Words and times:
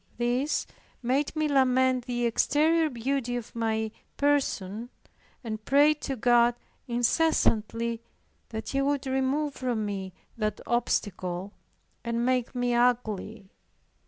This 0.17 0.65
made 1.03 1.35
me 1.35 1.47
lament 1.47 2.05
the 2.05 2.25
exterior 2.25 2.89
beauty 2.89 3.35
of 3.35 3.53
my 3.55 3.91
person, 4.17 4.89
and 5.43 5.63
pray 5.63 5.93
to 5.93 6.15
God 6.15 6.55
incessantly, 6.87 8.01
that 8.49 8.69
he 8.69 8.81
would 8.81 9.05
remove 9.05 9.53
from 9.53 9.85
me 9.85 10.11
that 10.39 10.59
obstacle, 10.65 11.53
and 12.03 12.25
make 12.25 12.55
me 12.55 12.73
ugly. 12.73 13.51